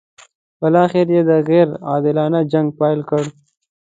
[0.59, 3.23] بالاخره یې دا غیر عادلانه جنګ پیل کړ.